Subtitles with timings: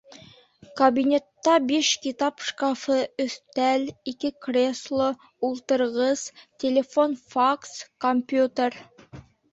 [0.79, 5.11] Кабинетта биш китап шкафы, өҫтәл, ике кресло,
[5.51, 6.25] ултырғыс,
[6.65, 7.77] телефон-факс,
[8.07, 8.81] компьютер